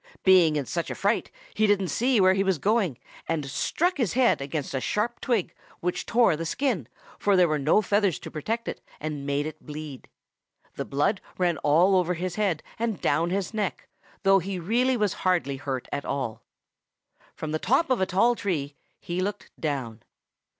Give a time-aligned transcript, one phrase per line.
[0.23, 4.13] Being in such a fright, he didn't see where he was going, and struck his
[4.13, 6.87] head against a sharp twig, which tore the skin,
[7.19, 10.07] for there were no feathers to protect it, and made it bleed.
[10.73, 13.87] The blood ran all over his head and down his neck,
[14.23, 16.41] though he really was hardly hurt at all.
[17.35, 20.01] From the top of a tall tree he looked down.